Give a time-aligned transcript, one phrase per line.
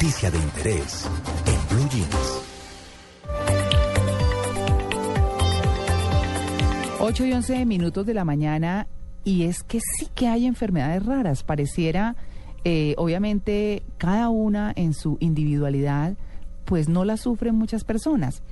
[0.00, 1.10] noticia de interés
[1.44, 2.42] en Blue Jeans.
[7.00, 8.86] 8 y 11 minutos de la mañana
[9.24, 11.42] y es que sí que hay enfermedades raras.
[11.42, 12.14] Pareciera,
[12.62, 16.16] eh, obviamente, cada una en su individualidad,
[16.68, 18.42] pues no las sufren muchas personas.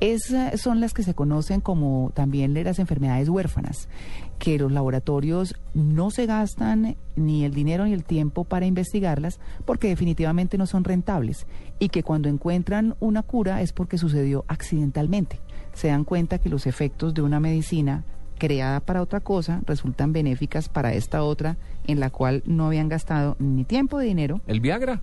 [0.00, 3.90] Esas son las que se conocen como también las enfermedades huérfanas,
[4.38, 9.88] que los laboratorios no se gastan ni el dinero ni el tiempo para investigarlas porque
[9.88, 11.46] definitivamente no son rentables
[11.78, 15.38] y que cuando encuentran una cura es porque sucedió accidentalmente.
[15.74, 18.04] Se dan cuenta que los efectos de una medicina
[18.38, 23.36] creada para otra cosa resultan benéficas para esta otra en la cual no habían gastado
[23.38, 24.40] ni tiempo ni dinero.
[24.46, 24.98] El Viagra.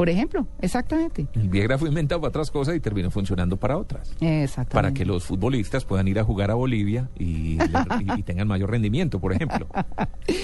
[0.00, 1.26] Por ejemplo, exactamente.
[1.34, 4.14] El Viagra fue inventado para otras cosas y terminó funcionando para otras.
[4.22, 4.72] Exactamente.
[4.72, 7.64] Para que los futbolistas puedan ir a jugar a Bolivia y, le-
[8.16, 9.66] y- y tengan mayor rendimiento, por ejemplo.
[10.26, 10.34] ¿Qué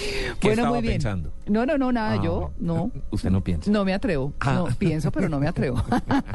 [0.43, 0.93] bueno, estaba muy bien.
[0.93, 1.33] pensando?
[1.47, 2.91] No, no, no, nada, Ah, yo no.
[3.09, 3.71] Usted no piensa.
[3.71, 4.31] No me atrevo.
[4.41, 4.53] Ah.
[4.53, 5.83] No, pienso, pero no me atrevo.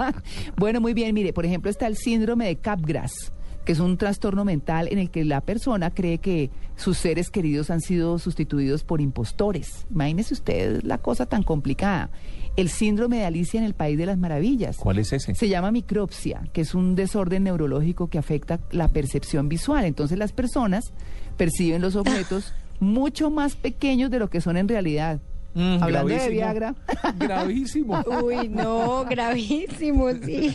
[0.56, 1.14] bueno, muy bien.
[1.14, 3.32] Mire, por ejemplo, está el síndrome de Capgras,
[3.64, 7.70] que es un trastorno mental en el que la persona cree que sus seres queridos
[7.70, 9.86] han sido sustituidos por impostores.
[9.90, 12.10] Imagínese usted la cosa tan complicada.
[12.56, 14.76] El síndrome de Alicia en el País de las Maravillas.
[14.76, 15.34] ¿Cuál es ese?
[15.34, 19.84] Se llama micropsia, que es un desorden neurológico que afecta la percepción visual.
[19.84, 20.92] Entonces las personas
[21.36, 25.20] perciben los objetos mucho más pequeños de lo que son en realidad.
[25.54, 26.28] Mm, Hablando de.
[26.30, 26.74] Viagra.
[27.18, 28.02] Gravísimo.
[28.24, 30.50] Uy, no, gravísimo, sí.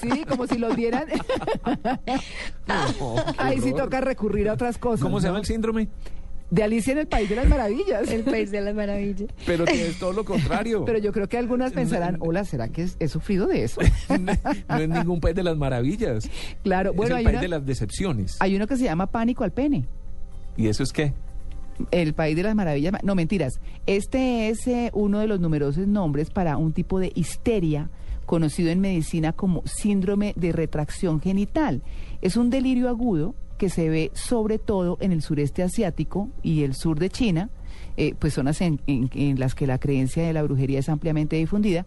[0.00, 0.76] Sí, como si los.
[0.76, 0.82] No,
[3.16, 5.02] qué Ahí sí toca recurrir a otras cosas.
[5.02, 5.30] ¿Cómo se ¿no?
[5.30, 5.88] llama el síndrome?
[6.50, 8.08] De Alicia en el País de las Maravillas.
[8.08, 9.28] El país de las maravillas.
[9.46, 10.84] Pero que es todo lo contrario.
[10.84, 13.80] Pero yo creo que algunas pensarán, hola, ¿será que he sufrido de eso?
[14.68, 16.30] no es ningún país de las maravillas.
[16.62, 18.36] Claro, bueno, es hay, el país una- de las decepciones.
[18.38, 19.86] hay uno que se llama Pánico al Pene.
[20.56, 21.12] ¿Y eso es qué?
[21.90, 22.94] El País de las Maravillas.
[23.02, 23.60] No, mentiras.
[23.86, 27.90] Este es eh, uno de los numerosos nombres para un tipo de histeria
[28.24, 31.82] conocido en medicina como síndrome de retracción genital.
[32.22, 36.74] Es un delirio agudo que se ve sobre todo en el sureste asiático y el
[36.74, 37.50] sur de China,
[37.96, 41.36] eh, pues zonas en, en- en las que la creencia de la brujería es ampliamente
[41.36, 41.86] difundida,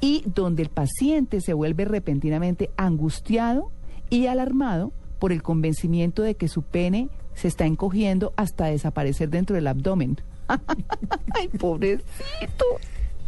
[0.00, 3.72] y donde el paciente se vuelve repentinamente angustiado
[4.10, 7.08] y alarmado por el convencimiento de que su pene
[7.40, 10.18] se está encogiendo hasta desaparecer dentro del abdomen.
[10.48, 12.64] Ay, pobrecito.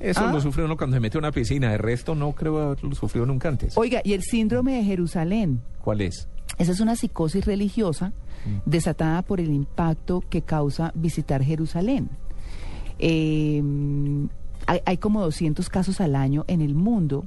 [0.00, 0.32] Eso Ah.
[0.32, 1.70] lo sufre uno cuando se mete a una piscina.
[1.70, 3.76] De resto, no creo haberlo sufrido nunca antes.
[3.76, 5.60] Oiga, y el síndrome de Jerusalén.
[5.82, 6.26] ¿Cuál es?
[6.58, 8.12] Esa es una psicosis religiosa
[8.64, 12.08] desatada por el impacto que causa visitar Jerusalén.
[12.98, 13.62] Eh,
[14.66, 17.26] hay, hay como 200 casos al año en el mundo.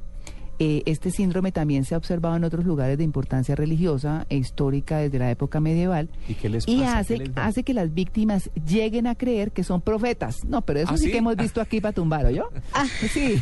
[0.59, 4.97] Eh, este síndrome también se ha observado en otros lugares de importancia religiosa e histórica
[4.97, 6.09] desde la época medieval.
[6.27, 6.91] ¿Y qué les Y pasa?
[6.91, 10.37] ¿Qué hace, les hace que las víctimas lleguen a creer que son profetas.
[10.45, 11.11] No, pero eso ¿Ah, sí, sí?
[11.11, 12.49] que hemos visto aquí para tumbar, yo
[13.09, 13.41] Sí.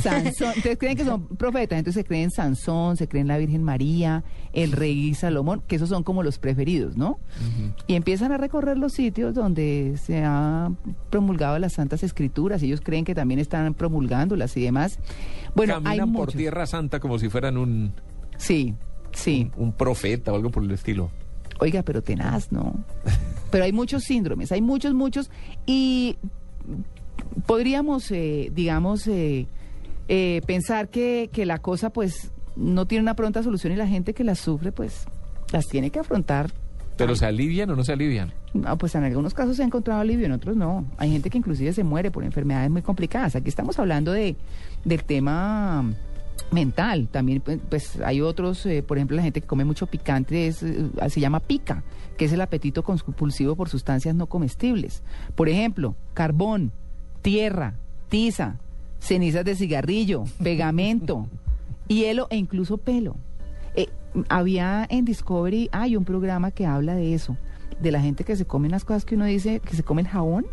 [0.00, 0.52] Sansón.
[0.56, 4.72] Entonces creen que son profetas, entonces se creen Sansón, se creen la Virgen María, el
[4.72, 7.18] rey Salomón, que esos son como los preferidos, ¿no?
[7.86, 10.76] Y empiezan a recorrer los sitios donde se han
[11.10, 14.98] promulgado las Santas Escrituras, y ellos creen que también están promulgándolas y demás.
[15.56, 16.36] Bueno, hay Caminan por muchos.
[16.36, 17.92] Tierra Santa como si fueran un,
[18.36, 18.74] Sí,
[19.12, 19.50] sí.
[19.56, 21.10] un, un profeta o algo por el estilo.
[21.58, 22.84] Oiga, pero tenaz, ¿no?
[23.50, 25.30] Pero hay muchos síndromes, hay muchos, muchos,
[25.64, 26.16] y
[27.46, 29.46] podríamos, eh, digamos, eh,
[30.08, 34.14] eh, pensar que, que la cosa, pues, no tiene una pronta solución y la gente
[34.14, 35.06] que las sufre, pues,
[35.52, 36.50] las tiene que afrontar.
[36.96, 38.32] ¿Pero se alivian o no se alivian?
[38.54, 40.86] No, pues en algunos casos se ha encontrado alivio, en otros no.
[40.96, 43.36] Hay gente que inclusive se muere por enfermedades muy complicadas.
[43.36, 44.36] Aquí estamos hablando de,
[44.84, 45.84] del tema
[46.50, 47.08] mental.
[47.08, 50.62] También, pues, pues, hay otros, eh, por ejemplo, la gente que come mucho picante es,
[50.62, 51.82] eh, se llama pica,
[52.16, 55.02] que es el apetito compulsivo por sustancias no comestibles.
[55.34, 56.72] Por ejemplo, carbón,
[57.20, 57.74] tierra,
[58.08, 58.56] tiza,
[59.00, 61.26] cenizas de cigarrillo, pegamento,
[61.88, 63.16] hielo e incluso pelo.
[64.28, 67.36] Había en Discovery, hay un programa que habla de eso,
[67.80, 70.08] de la gente que se come unas cosas que uno dice, que se come el
[70.08, 70.46] jabón,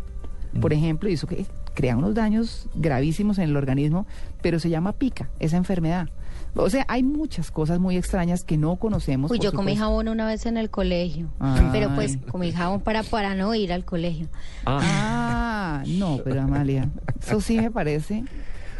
[0.60, 4.06] por ejemplo, y eso que crea unos daños gravísimos en el organismo,
[4.40, 6.08] pero se llama pica, esa enfermedad.
[6.56, 9.30] O sea, hay muchas cosas muy extrañas que no conocemos.
[9.30, 9.84] Uy, yo comí supuesto.
[9.84, 11.28] jabón una vez en el colegio.
[11.40, 11.68] Ay.
[11.72, 14.28] Pero pues comí jabón para, para no ir al colegio.
[14.64, 16.88] Ah, no, pero Amalia,
[17.20, 18.24] eso sí me parece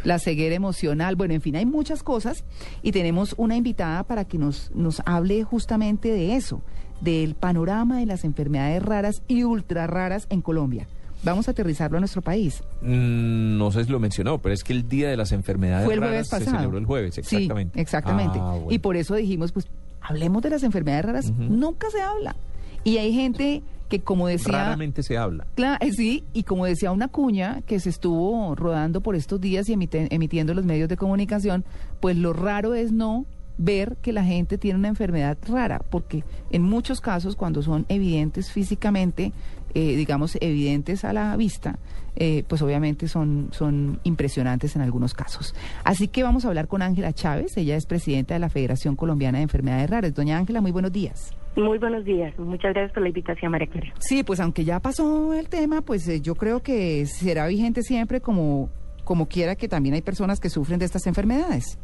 [0.05, 1.15] la ceguera emocional.
[1.15, 2.45] Bueno, en fin, hay muchas cosas
[2.81, 6.61] y tenemos una invitada para que nos, nos hable justamente de eso,
[7.01, 10.87] del panorama de las enfermedades raras y ultra raras en Colombia.
[11.23, 12.63] Vamos a aterrizarlo a nuestro país.
[12.81, 15.95] Mm, no sé si lo mencionó, pero es que el Día de las Enfermedades Fue
[15.95, 16.57] el Raras jueves se pasado.
[16.57, 17.73] celebró el jueves, exactamente.
[17.73, 18.37] Sí, exactamente.
[18.39, 18.67] Ah, bueno.
[18.69, 19.65] Y por eso dijimos, pues,
[20.01, 21.31] hablemos de las enfermedades raras.
[21.31, 22.35] Nunca se habla.
[22.83, 24.51] Y hay gente que como decía...
[24.53, 25.45] Raramente se habla.
[25.55, 29.69] Cla- eh, sí, y como decía una cuña que se estuvo rodando por estos días
[29.69, 31.63] y emite- emitiendo los medios de comunicación,
[31.99, 33.25] pues lo raro es no
[33.57, 38.51] ver que la gente tiene una enfermedad rara, porque en muchos casos cuando son evidentes
[38.51, 39.31] físicamente,
[39.73, 41.79] eh, digamos evidentes a la vista,
[42.17, 45.53] eh, pues obviamente son, son impresionantes en algunos casos.
[45.83, 49.37] Así que vamos a hablar con Ángela Chávez, ella es presidenta de la Federación Colombiana
[49.37, 50.13] de Enfermedades Raras.
[50.13, 51.31] Doña Ángela, muy buenos días.
[51.55, 52.37] Muy buenos días.
[52.37, 53.93] Muchas gracias por la invitación, María Clara.
[53.99, 58.19] Sí, pues aunque ya pasó el tema, pues eh, yo creo que será vigente siempre
[58.19, 58.69] como,
[59.05, 61.79] como quiera que también hay personas que sufren de estas enfermedades.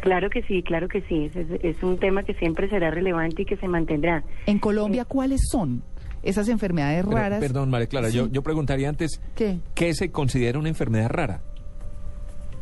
[0.00, 1.24] Claro que sí, claro que sí.
[1.24, 4.22] Es, es- es un tema que siempre será relevante y que se mantendrá.
[4.46, 5.82] En Colombia, ¿cuáles son
[6.22, 7.40] esas enfermedades Pero, raras?
[7.40, 8.30] perdón, María Clara, yo, Sí.
[8.32, 9.58] yo preguntaría antes, ¿Qué?
[9.74, 11.40] ¿qué se considera una enfermedad rara?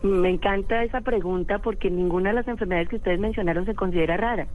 [0.03, 4.47] Me encanta esa pregunta porque ninguna de las enfermedades que ustedes mencionaron se considera rara.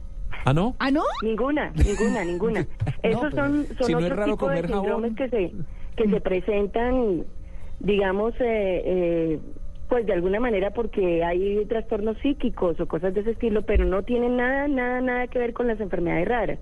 [0.44, 0.74] ¿Ah, no?
[0.78, 1.02] ¿Ah, no?
[1.22, 2.66] Ninguna, ninguna, ninguna.
[3.02, 4.80] Esos son, son si otro tipo de jabón.
[4.82, 5.52] síndromes que se,
[5.96, 7.24] que se presentan,
[7.80, 9.38] digamos, eh, eh,
[9.88, 14.02] pues de alguna manera porque hay trastornos psíquicos o cosas de ese estilo, pero no
[14.02, 16.58] tienen nada, nada, nada que ver con las enfermedades raras.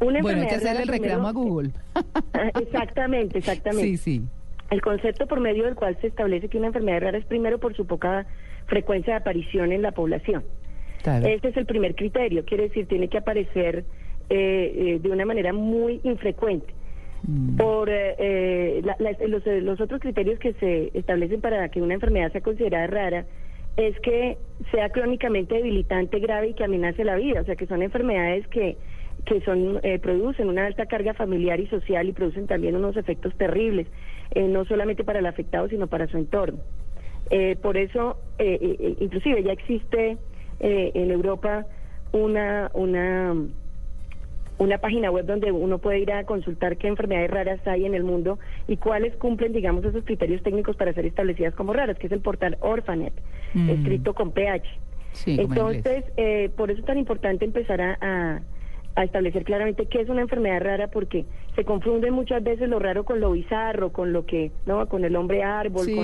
[0.00, 1.70] Una Bueno, hay que enfermedad hacerle el reclamo a Google.
[2.32, 3.88] Ah, Exactamente, exactamente.
[3.88, 4.22] sí, sí.
[4.70, 7.74] El concepto por medio del cual se establece que una enfermedad rara es primero por
[7.74, 8.26] su poca
[8.66, 10.44] frecuencia de aparición en la población.
[11.02, 11.26] Claro.
[11.26, 13.84] Este es el primer criterio, quiere decir, tiene que aparecer
[14.30, 16.74] eh, eh, de una manera muy infrecuente.
[17.26, 17.56] Mm.
[17.56, 21.80] Por eh, eh, la- la- los, eh, los otros criterios que se establecen para que
[21.82, 23.24] una enfermedad sea considerada rara
[23.76, 24.36] es que
[24.72, 28.76] sea crónicamente debilitante, grave y que amenace la vida, o sea, que son enfermedades que
[29.24, 33.34] que son eh, producen una alta carga familiar y social y producen también unos efectos
[33.36, 33.88] terribles,
[34.34, 36.60] eh, no solamente para el afectado, sino para su entorno.
[37.30, 38.16] Eh, por eso,
[39.00, 40.16] inclusive ya existe
[40.60, 41.66] eh, en Europa
[42.12, 43.34] una, una,
[44.58, 48.02] una página web donde uno puede ir a consultar qué enfermedades raras hay en el
[48.02, 52.12] mundo y cuáles cumplen, digamos, esos criterios técnicos para ser establecidas como raras, que es
[52.12, 53.12] el portal Orphanet,
[53.54, 53.70] Mm.
[53.70, 54.66] escrito con PH.
[55.12, 55.40] Sí, en.
[55.80, 58.40] Entonces, eh, por eso es tan importante empezar a, a-
[58.96, 63.04] a establecer claramente qué es una enfermedad rara, porque se confunde muchas veces lo raro
[63.04, 64.86] con lo bizarro, con lo que, ¿no?
[64.88, 65.94] Con el hombre árbol, Sí,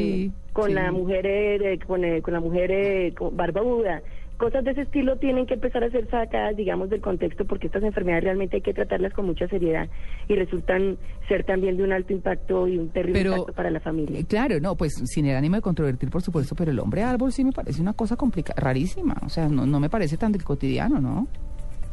[0.53, 0.75] con, con sí.
[0.75, 4.01] la mujer, eh, con, eh, con la mujer eh, con barbuda.
[4.37, 7.85] Cosas de ese estilo tienen que empezar a ser sacadas, digamos, del contexto, porque estas
[7.85, 9.89] enfermedades realmente hay que tratarlas con mucha seriedad
[10.29, 10.99] y resultan
[11.29, 14.19] ser también de un alto impacto y un terrible Pero, impacto para la familia.
[14.19, 17.33] Eh, Claro, no, pues sin el ánimo de controvertir, por supuesto, pero el hombre árbol
[17.33, 19.17] sí me parece una cosa complicada, rarísima.
[19.25, 21.29] O sea, no, no me parece tan del cotidiano, ¿no?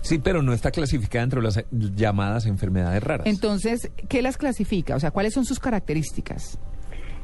[0.02, 3.28] Sí, pero no está clasificada entre las eh, llamadas enfermedades raras.
[3.28, 4.96] Entonces, ¿qué las clasifica?
[4.96, 6.60] O sea, ¿cuáles son sus características?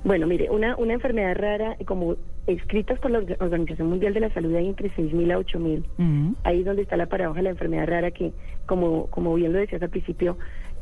[0.04, 2.16] Bueno, mire, una, una enfermedad rara, como
[2.46, 5.84] escritas por la Orga- Organización Mundial de la Salud, hay entre 6.000 a 8.000.
[5.98, 6.34] Mm.
[6.44, 8.32] Ahí es donde está la paradoja de la enfermedad rara, que,
[8.66, 10.38] como, como bien lo decías al principio,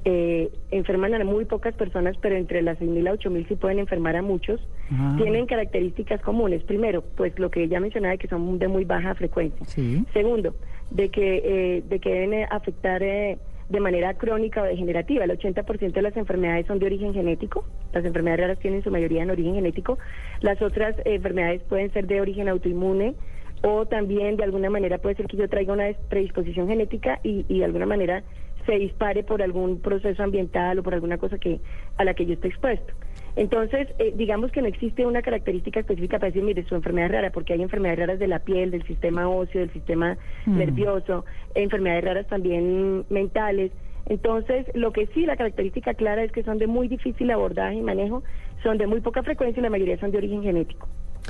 [0.08, 4.16] eh, enferman a muy pocas personas, pero entre las 6.000 a 8.000 sí pueden enfermar
[4.16, 4.62] a muchos.
[4.92, 5.16] Ah.
[5.18, 6.62] Tienen características comunes.
[6.64, 9.66] Primero, pues lo que ya mencionaba, de que son de muy baja frecuencia.
[9.66, 10.06] Sí.
[10.14, 10.54] Segundo,
[10.92, 11.42] de que,
[11.78, 13.40] eh, de que deben eh, afectar eh,
[13.70, 15.24] de manera crónica o degenerativa.
[15.24, 17.66] El 80% de las enfermedades son de origen genético.
[17.94, 19.98] Las enfermedades raras tienen su mayoría en origen genético.
[20.42, 23.16] Las otras eh, enfermedades pueden ser de origen autoinmune
[23.64, 27.60] o también de alguna manera puede ser que yo traiga una predisposición genética y, y
[27.60, 28.24] de alguna manera
[28.66, 31.60] se dispare por algún proceso ambiental o por alguna cosa que
[31.98, 32.94] a la que yo esté expuesto.
[33.36, 37.12] Entonces, eh, digamos que no existe una característica específica para decir, mire, su enfermedad es
[37.14, 40.58] rara, porque hay enfermedades raras de la piel, del sistema óseo, del sistema Mm.
[40.58, 43.72] nervioso, enfermedades raras también mentales.
[44.08, 47.82] Entonces, lo que sí, la característica clara es que son de muy difícil abordaje y
[47.82, 48.24] manejo,
[48.64, 50.88] son de muy poca frecuencia y la mayoría son de origen genético.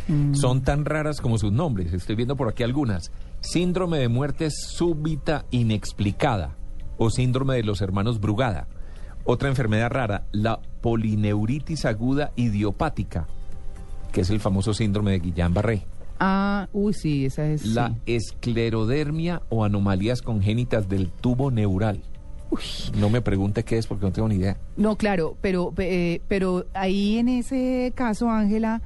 [0.07, 0.33] Mm.
[0.35, 1.93] Son tan raras como sus nombres.
[1.93, 3.11] Estoy viendo por aquí algunas.
[3.39, 6.55] Síndrome de muerte súbita inexplicada
[6.97, 8.67] o síndrome de los hermanos Brugada.
[9.27, 13.25] Otra enfermedad rara, la polineuritis aguda idiopática,
[14.11, 15.81] que es el famoso síndrome de Guillain-Barré.
[16.19, 17.65] Ah, uy, sí, esa es.
[17.65, 17.95] La sí.
[18.05, 22.01] esclerodermia o anomalías congénitas del tubo neural.
[22.97, 24.57] No me pregunte qué es porque no tengo ni idea.
[24.77, 28.81] No, claro, pero, eh, pero ahí en ese caso, Ángela,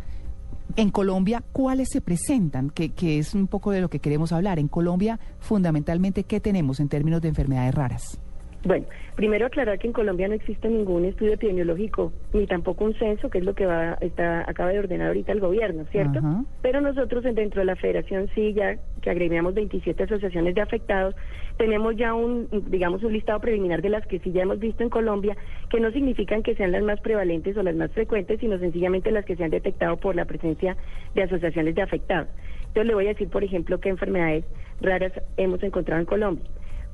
[0.77, 2.69] en Colombia, ¿cuáles se presentan?
[2.69, 4.57] Que, que es un poco de lo que queremos hablar.
[4.57, 8.19] En Colombia, fundamentalmente, ¿qué tenemos en términos de enfermedades raras?
[8.65, 8.85] Bueno,
[9.15, 13.37] primero aclarar que en Colombia no existe ningún estudio epidemiológico ni tampoco un censo, que
[13.37, 16.19] es lo que va está, acaba de ordenar ahorita el gobierno, ¿cierto?
[16.61, 21.15] Pero nosotros en- dentro de la federación sí, ya que agremiamos 27 asociaciones de afectados,
[21.55, 24.89] tenemos ya un, digamos, un listado preliminar de las que sí ya hemos visto en
[24.89, 25.37] Colombia,
[25.69, 29.23] que no significan que sean las más prevalentes o las más frecuentes, sino sencillamente las
[29.23, 30.75] que se han detectado por la presencia
[31.15, 32.27] de asociaciones de afectados.
[32.67, 34.43] Entonces le voy a decir, por ejemplo, qué enfermedades
[34.81, 36.45] raras hemos encontrado en Colombia.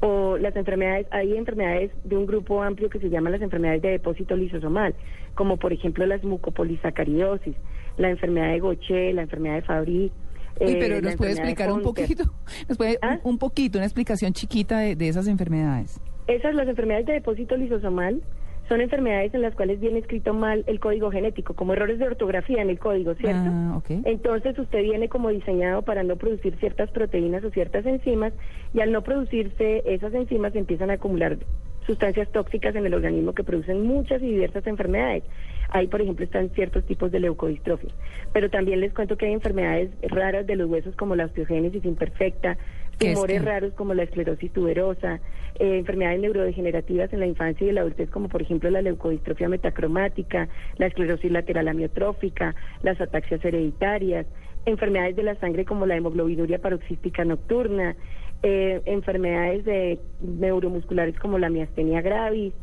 [0.01, 3.91] O las enfermedades, hay enfermedades de un grupo amplio que se llaman las enfermedades de
[3.91, 4.93] depósito lisosomal,
[5.35, 7.55] como por ejemplo las mucopolisacaridosis,
[7.97, 10.11] la enfermedad de Gaucher, la enfermedad de Fabry.
[10.59, 12.23] Uy, eh, pero nos puede explicar un poquito,
[12.69, 13.19] nos puede ¿Ah?
[13.23, 15.99] un, un poquito, una explicación chiquita de, de esas enfermedades.
[16.27, 18.21] Esas, las enfermedades de depósito lisosomal,
[18.67, 22.61] son enfermedades en las cuales viene escrito mal el código genético, como errores de ortografía
[22.61, 23.49] en el código, ¿cierto?
[23.49, 23.81] Ah.
[24.05, 28.33] Entonces usted viene como diseñado para no producir ciertas proteínas o ciertas enzimas
[28.73, 31.37] y al no producirse esas enzimas se empiezan a acumular
[31.85, 35.23] sustancias tóxicas en el organismo que producen muchas y diversas enfermedades.
[35.69, 37.91] Ahí, por ejemplo, están ciertos tipos de leucodistrofia.
[38.33, 42.57] Pero también les cuento que hay enfermedades raras de los huesos como la osteogénesis imperfecta,
[42.97, 45.19] ¿Qué es tumores raros como la esclerosis tuberosa,
[45.59, 50.49] eh, enfermedades neurodegenerativas en la infancia y la adultez como por ejemplo la leucodistrofia metacromática,
[50.77, 54.25] la esclerosis lateral amiotrófica, las ataxias hereditarias,
[54.65, 57.95] enfermedades de la sangre como la hemoglobinuria paroxística nocturna,
[58.43, 62.53] eh, enfermedades de neuromusculares como la miastenia gravis,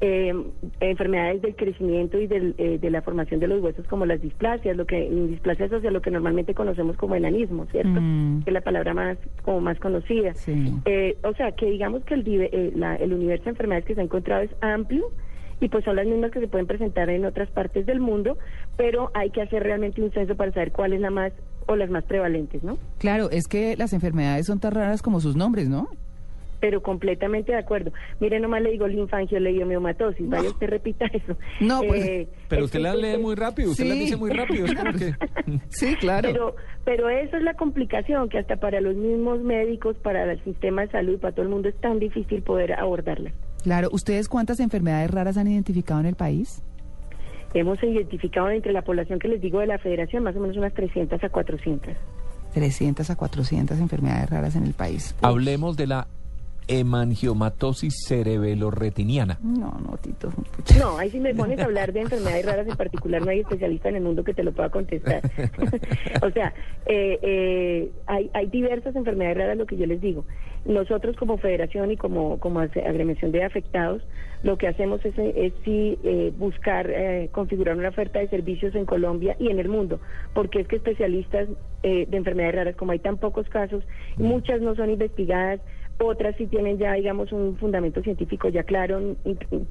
[0.00, 0.32] eh,
[0.80, 4.76] enfermedades del crecimiento y del, eh, de la formación de los huesos como las displasias,
[4.76, 8.00] lo que displasias hacia lo que normalmente conocemos como enanismo, ¿cierto?
[8.00, 8.42] Mm.
[8.44, 10.34] Que es la palabra más como más conocida.
[10.34, 10.72] Sí.
[10.86, 14.00] Eh, o sea, que digamos que el, eh, la- el universo de enfermedades que se
[14.00, 15.04] ha encontrado es amplio
[15.60, 18.38] y pues son las mismas que se pueden presentar en otras partes del mundo,
[18.78, 21.32] pero hay que hacer realmente un censo para saber cuál es la más
[21.66, 22.78] o las más prevalentes, ¿no?
[22.98, 25.88] Claro, es que las enfermedades son tan raras como sus nombres, ¿no?
[26.60, 27.90] Pero completamente de acuerdo.
[28.20, 31.36] Mire, nomás le digo linfangioleiomyomatosis, vaya usted repita eso.
[31.60, 34.00] No, pues, Eh, Pero usted la lee muy rápido, usted la Sí.
[34.00, 34.66] dice muy rápido.
[34.66, 34.72] Es.
[35.70, 36.28] Sí, claro.
[36.32, 40.82] Pero, pero esa es la complicación, que hasta para los mismos médicos, para el sistema
[40.82, 43.32] de salud, para todo el mundo es tan difícil poder abordarla.
[43.62, 46.62] Claro, ¿ustedes cuántas enfermedades raras han identificado en el país?
[47.52, 50.72] Hemos identificado entre la población que les digo de la federación más o menos unas
[50.74, 51.94] 300 a 400.
[52.54, 55.14] 300 a 400 enfermedades raras en el país.
[55.22, 56.06] Hablemos de la
[56.70, 59.38] hemangiomatosis cerebelorretiniana.
[59.42, 60.30] No, no, Tito.
[60.78, 63.88] No, ahí si me pones a hablar de enfermedades raras en particular, no hay especialista
[63.88, 65.22] en el mundo que te lo pueda contestar.
[66.22, 66.54] o sea,
[66.86, 70.24] eh, eh, hay, hay diversas enfermedades raras, lo que yo les digo.
[70.64, 74.02] Nosotros como federación y como, como agremiación de afectados,
[74.42, 78.86] lo que hacemos es, es sí eh, buscar eh, configurar una oferta de servicios en
[78.86, 80.00] Colombia y en el mundo,
[80.34, 81.48] porque es que especialistas
[81.82, 83.84] eh, de enfermedades raras, como hay tan pocos casos,
[84.16, 85.60] muchas no son investigadas,
[86.02, 89.16] otras sí tienen ya, digamos, un fundamento científico ya claro,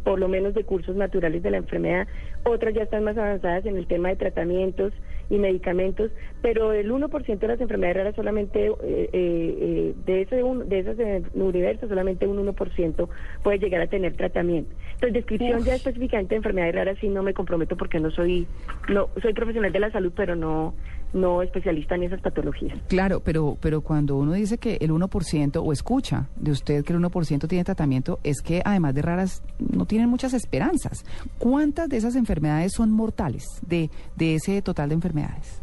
[0.04, 2.08] por lo menos de cursos naturales de la enfermedad,
[2.44, 4.94] otras ya están más avanzadas en el tema de tratamientos
[5.32, 10.68] y medicamentos, pero el 1% de las enfermedades raras solamente, eh, eh, de ese un-
[10.68, 10.98] de esas
[11.34, 13.10] universo, solamente un 1%
[13.44, 14.72] puede llegar a tener tratamiento.
[14.96, 18.48] Entonces, descripción ya específicamente de enfermedades raras sí no me comprometo porque no soy,
[18.88, 20.74] no soy profesional de la salud, pero no,
[21.14, 22.78] no especialista en esas patologías.
[22.88, 27.00] Claro, pero, pero cuando uno dice que el 1% o escucha de usted que el
[27.00, 31.04] 1% tiene tratamiento, es que además de raras no tienen muchas esperanzas.
[31.38, 35.62] ¿Cuántas de esas enfermedades son mortales de, de ese total de enfermedades?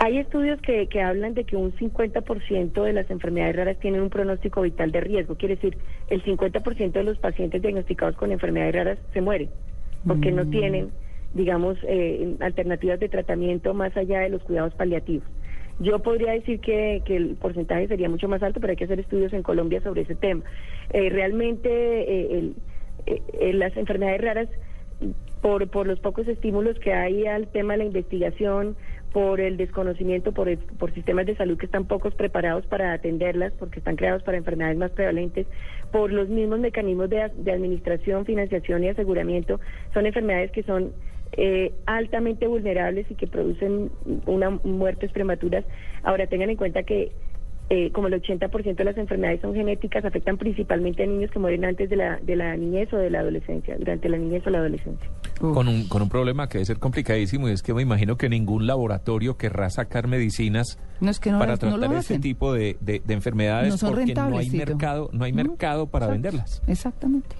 [0.00, 4.10] Hay estudios que, que hablan de que un 50% de las enfermedades raras tienen un
[4.10, 5.34] pronóstico vital de riesgo.
[5.34, 5.76] Quiere decir,
[6.08, 9.50] el 50% de los pacientes diagnosticados con enfermedades raras se mueren
[10.06, 10.50] porque no Mm.
[10.50, 10.90] tienen,
[11.34, 15.26] digamos, eh, alternativas de tratamiento más allá de los cuidados paliativos.
[15.80, 18.98] Yo podría decir que, que el porcentaje sería mucho más alto, pero hay que hacer
[18.98, 20.42] estudios en Colombia sobre ese tema.
[20.92, 22.52] Eh, realmente eh,
[23.06, 24.48] eh, eh, las enfermedades raras
[25.40, 28.76] por, por los pocos estímulos que hay al tema de la investigación,
[29.12, 33.52] por el desconocimiento, por, el- por sistemas de salud que están pocos preparados para atenderlas,
[33.58, 35.46] porque están creados para enfermedades más prevalentes,
[35.92, 39.60] por los mismos mecanismos de, de administración, financiación y aseguramiento,
[39.94, 40.92] son enfermedades que son
[41.32, 43.90] eh, altamente vulnerables y que producen
[44.26, 45.64] una muertes prematuras.
[46.02, 47.12] Ahora tengan en cuenta que
[47.70, 51.66] eh, como el 80% de las enfermedades son genéticas, afectan principalmente a niños que mueren
[51.66, 54.60] antes de la, de la niñez o de la adolescencia, durante la niñez o la
[54.60, 55.06] adolescencia.
[55.38, 58.30] Con un, con un problema que debe ser complicadísimo y es que me imagino que
[58.30, 62.18] ningún laboratorio querrá sacar medicinas No es que no, para las- no tratar lo este
[62.18, 65.88] tipo de, de- de enfermedades No son porque no hay mercado, no hay No, mercado
[65.88, 66.22] para exacto.
[66.22, 66.62] venderlas.
[66.66, 67.36] Exactamente.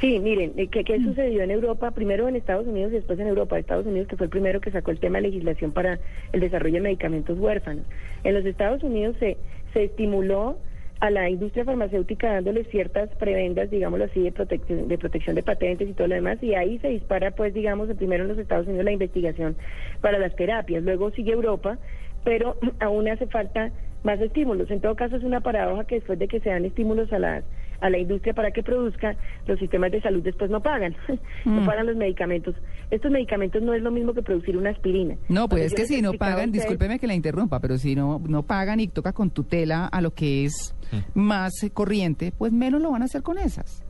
[0.00, 1.90] Sí, miren, eh, ¿qué, qué sucedió en Europa?
[1.92, 3.58] Primero en Estados Unidos y después en Europa.
[3.58, 5.98] Estados Unidos que fue el primero que sacó el tema de legislación para
[6.32, 7.84] el desarrollo de medicamentos huérfanos.
[8.24, 9.36] En los Estados Unidos se,
[9.72, 10.58] se estimuló
[11.00, 15.88] a la industria farmacéutica dándole ciertas prebendas, digámoslo así, de protección, de protección de patentes
[15.88, 18.84] y todo lo demás, y ahí se dispara, pues, digamos, primero en los Estados Unidos
[18.84, 19.56] la investigación
[20.00, 21.78] para las terapias, luego sigue Europa,
[22.24, 23.70] pero aún hace falta
[24.02, 24.70] más estímulos.
[24.70, 27.44] En todo caso, es una paradoja que después de que se dan estímulos a las
[27.80, 29.16] a la industria para que produzca,
[29.46, 30.94] los sistemas de salud después no pagan,
[31.44, 31.56] Mm.
[31.60, 32.54] no pagan los medicamentos.
[32.90, 35.16] Estos medicamentos no es lo mismo que producir una aspirina.
[35.28, 38.20] No, pues es que si no pagan, ustedes- discúlpeme que la interrumpa, pero si no,
[38.26, 40.74] no pagan y toca con tutela a lo que es
[41.14, 43.84] más eh, corriente, pues menos lo van a hacer con esas.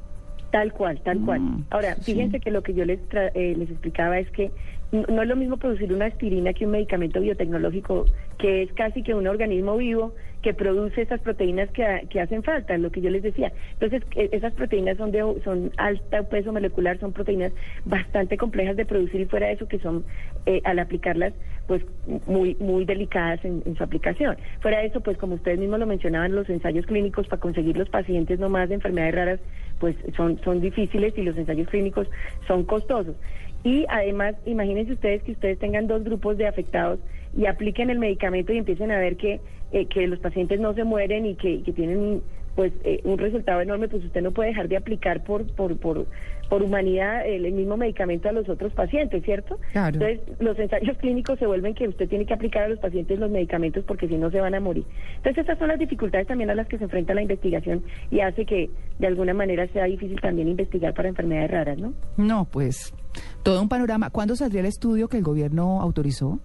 [0.50, 1.40] Tal cual, tal cual.
[1.40, 2.12] Mm, Ahora, sí.
[2.12, 4.52] fíjense que lo que yo les, tra- eh, les explicaba es que
[4.94, 8.06] no es lo mismo producir una aspirina que un medicamento biotecnológico,
[8.38, 12.76] que es casi que un organismo vivo que produce esas proteínas que, que hacen falta,
[12.76, 13.50] lo que yo les decía.
[13.72, 17.50] Entonces, eh, esas proteínas son de son alta peso molecular, son proteínas
[17.86, 20.04] bastante complejas de producir y fuera de eso que son,
[20.44, 21.32] eh, al aplicarlas,
[21.66, 21.82] pues
[22.26, 24.36] muy muy delicadas en, su aplicación.
[24.60, 27.88] Fuera de eso, pues como ustedes mismos lo mencionaban, los ensayos clínicos para conseguir los
[27.88, 29.40] pacientes no más de enfermedades raras,
[29.80, 32.06] pues son, son difíciles y los ensayos clínicos
[32.46, 33.16] son costosos.
[33.64, 37.00] Y además, imagínense ustedes que ustedes tengan dos grupos de afectados
[37.36, 39.40] y apliquen el medicamento y empiecen a ver que,
[39.72, 42.22] eh, que los pacientes no se mueren y que, que tienen
[42.54, 46.06] pues eh, un resultado enorme, pues usted no puede dejar de aplicar por, por, por,
[46.48, 49.58] por humanidad el, el mismo medicamento a los otros pacientes, ¿cierto?
[49.72, 49.98] Claro.
[49.98, 53.30] Entonces, los ensayos clínicos se vuelven que usted tiene que aplicar a los pacientes los
[53.30, 54.84] medicamentos porque si no se van a morir.
[55.16, 58.44] Entonces, estas son las dificultades también a las que se enfrenta la investigación y hace
[58.44, 61.94] que de alguna manera sea difícil también investigar para enfermedades raras, ¿no?
[62.16, 62.94] No, pues
[63.42, 64.10] todo un panorama.
[64.10, 66.38] ¿Cuándo saldría el estudio que el gobierno autorizó?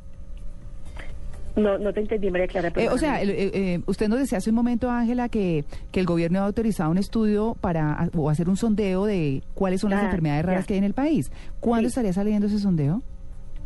[1.56, 2.72] No, no te entendí, María Clara.
[2.76, 6.00] Eh, o sea, el- eh, eh, usted nos decía hace un momento, Ángela, que, que
[6.00, 10.02] el gobierno ha autorizado un estudio para o hacer un sondeo de cuáles son las
[10.02, 10.68] Ah, enfermedades raras ya.
[10.68, 11.32] que hay en el país.
[11.60, 11.92] ¿Cuándo Sí.
[11.92, 13.02] estaría saliendo ese sondeo?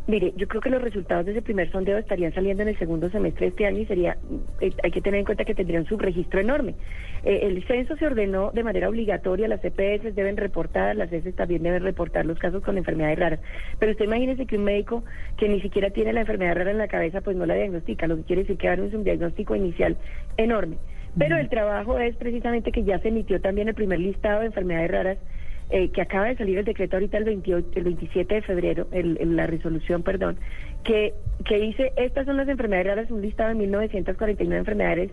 [0.06, 3.08] Mire, yo creo que los resultados de ese primer sondeo estarían saliendo en el segundo
[3.08, 4.18] semestre de este año y sería,
[4.60, 6.74] eh, hay que tener en cuenta que tendría un subregistro enorme.
[7.24, 11.62] Eh, el censo se ordenó de manera obligatoria, las EPS deben reportar, las ES también
[11.62, 13.40] deben reportar los casos con enfermedades raras.
[13.78, 15.04] Pero usted imagínese que un médico
[15.38, 18.16] que ni siquiera tiene la enfermedad rara en la cabeza, pues no la diagnostica, lo
[18.16, 19.96] que quiere decir que va a dar un diagnóstico inicial
[20.36, 20.76] enorme.
[21.16, 24.90] Pero el trabajo es precisamente que ya se emitió también el primer listado de enfermedades
[24.90, 25.18] raras
[25.70, 29.16] eh, que acaba de salir el decreto ahorita el, 28, el 27 de febrero, el-
[29.20, 30.36] el- la resolución, perdón,
[30.84, 35.10] que, que dice, estas son las enfermedades raras, un listado de 1949 enfermedades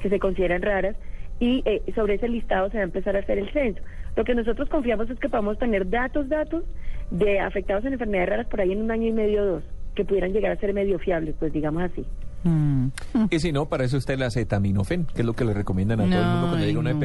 [0.00, 0.96] que se consideran raras,
[1.40, 3.80] y eh, sobre ese listado se va a empezar a hacer el censo.
[4.16, 6.64] Lo que nosotros confiamos es que podamos tener datos, datos
[7.10, 9.64] de afectados en enfermedades raras por ahí en un año y medio o dos,
[9.94, 12.04] que pudieran llegar a ser medio fiables, pues digamos así.
[12.44, 12.88] Mm.
[13.30, 16.04] Y si no, para eso está el acetaminofén, que es lo que le recomiendan a
[16.04, 17.00] todo el mundo cuando llega una no.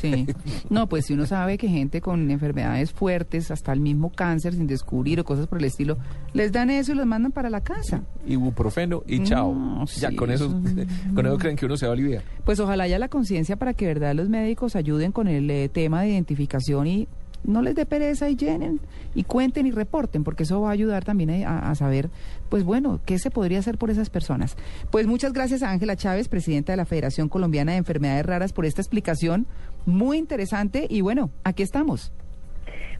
[0.00, 0.26] Sí.
[0.70, 4.66] No, pues si uno sabe que gente con enfermedades fuertes, hasta el mismo cáncer sin
[4.66, 5.98] descubrir o cosas por el estilo,
[6.32, 8.02] les dan eso y los mandan para la casa.
[8.26, 9.54] Ibuprofeno y chao.
[9.54, 12.22] No, ya sí, con eso, eso- con eso creen que uno se va a aliviar.
[12.44, 16.02] Pues ojalá haya la conciencia para que, verdad, los médicos ayuden con el eh, tema
[16.02, 17.08] de identificación y
[17.50, 18.80] no les dé pereza y llenen
[19.14, 22.10] y cuenten y reporten, porque eso va a ayudar también a, a saber,
[22.48, 24.56] pues bueno, qué se podría hacer por esas personas.
[24.90, 28.66] Pues muchas gracias a Ángela Chávez, presidenta de la Federación Colombiana de Enfermedades Raras, por
[28.66, 29.46] esta explicación
[29.86, 32.12] muy interesante y bueno, aquí estamos.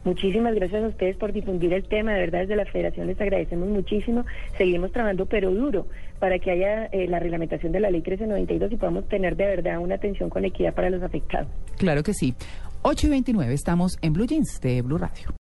[0.03, 2.13] Muchísimas gracias a ustedes por difundir el tema.
[2.13, 4.25] De verdad, desde la Federación les agradecemos muchísimo.
[4.57, 5.85] Seguimos trabajando, pero duro,
[6.19, 9.79] para que haya eh, la reglamentación de la Ley 1392 y podamos tener de verdad
[9.79, 11.49] una atención con equidad para los afectados.
[11.77, 12.33] Claro que sí.
[12.83, 15.35] 8 y 29, estamos en Blue Jeans de Blue Radio.